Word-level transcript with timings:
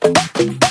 Thank 0.00 0.69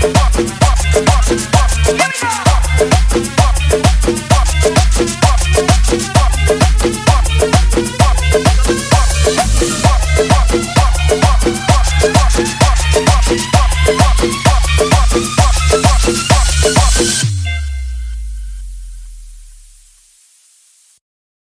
Watch 0.00 0.47